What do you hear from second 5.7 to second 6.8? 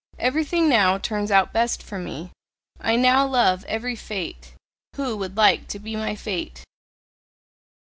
be my fate?"